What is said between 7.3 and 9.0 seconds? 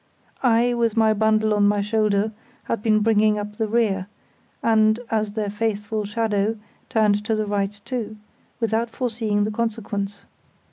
the right too, without